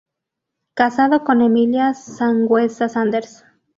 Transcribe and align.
Casado 0.73 1.23
con 1.23 1.43
"Emilia 1.43 1.93
Sanhueza 1.93 2.89
Sanders". 2.89 3.45